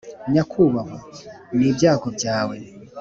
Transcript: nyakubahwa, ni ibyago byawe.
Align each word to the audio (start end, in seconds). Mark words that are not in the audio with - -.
nyakubahwa, 0.31 0.99
ni 1.55 1.65
ibyago 1.69 2.07
byawe. 2.17 2.55